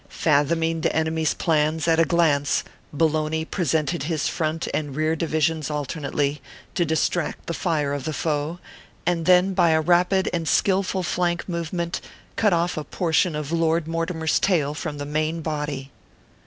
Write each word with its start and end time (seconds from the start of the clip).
365 0.09 0.33
Fathoming 0.47 0.81
the 0.81 0.95
enemy 0.95 1.21
s 1.21 1.35
plan 1.35 1.79
at 1.85 1.99
a 1.99 2.05
glance, 2.05 2.63
Bologna 2.91 3.45
presented 3.45 4.01
his 4.01 4.27
front 4.27 4.67
and 4.73 4.95
rear 4.95 5.15
divisions 5.15 5.69
alternately, 5.69 6.41
to 6.73 6.83
distract 6.85 7.45
the 7.45 7.53
fire 7.53 7.93
of 7.93 8.05
the 8.05 8.11
foe; 8.11 8.57
and 9.05 9.27
then, 9.27 9.53
by 9.53 9.69
a 9.69 9.79
rapid 9.79 10.27
and 10.33 10.47
skillful 10.47 11.03
flank 11.03 11.47
movement, 11.47 12.01
cut 12.35 12.51
off 12.51 12.77
a 12.77 12.83
portion 12.83 13.35
of 13.35 13.51
Lord 13.51 13.87
Mortimer 13.87 14.23
s 14.25 14.39
tail 14.39 14.73
from 14.73 14.97
the 14.97 15.05
main 15.05 15.41
body. 15.41 15.91